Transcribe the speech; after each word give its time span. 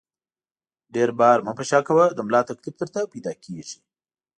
ډېر 0.95 1.09
بار 1.19 1.37
مه 1.45 1.51
په 1.57 1.63
شا 1.69 1.79
کوه، 1.87 2.05
د 2.17 2.19
ملا 2.27 2.41
تکلیف 2.49 2.75
درته 2.81 2.99
پیدا 3.13 3.33
کېږي! 3.45 3.79